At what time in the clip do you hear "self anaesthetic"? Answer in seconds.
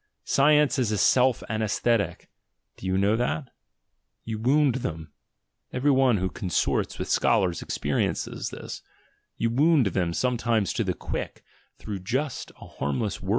0.97-2.27